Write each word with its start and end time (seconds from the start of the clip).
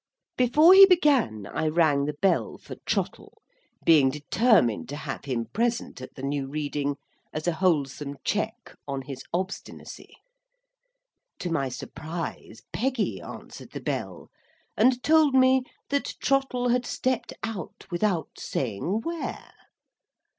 Before 0.35 0.73
he 0.73 0.87
began, 0.87 1.45
I 1.45 1.67
rang 1.67 2.05
the 2.05 2.13
bell 2.19 2.57
for 2.57 2.73
Trottle; 2.87 3.39
being 3.85 4.09
determined 4.09 4.89
to 4.89 4.95
have 4.95 5.25
him 5.25 5.45
present 5.53 6.01
at 6.01 6.15
the 6.15 6.23
new 6.23 6.47
reading, 6.47 6.95
as 7.31 7.47
a 7.47 7.53
wholesome 7.53 8.15
check 8.23 8.75
on 8.87 9.03
his 9.03 9.21
obstinacy. 9.31 10.15
To 11.37 11.51
my 11.51 11.69
surprise 11.69 12.63
Peggy 12.73 13.21
answered 13.21 13.73
the 13.73 13.79
bell, 13.79 14.31
and 14.75 15.03
told 15.03 15.35
me, 15.35 15.61
that 15.89 16.15
Trottle 16.19 16.69
had 16.69 16.87
stepped 16.87 17.33
out 17.43 17.85
without 17.91 18.31
saying 18.39 19.01
where. 19.01 19.53